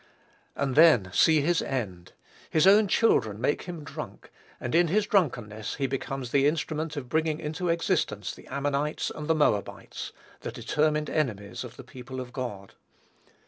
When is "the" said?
6.31-6.47, 8.33-8.47, 9.27-9.35, 10.39-10.51, 11.77-11.83